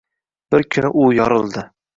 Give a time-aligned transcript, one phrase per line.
[0.55, 1.71] Bir kun u yorildi.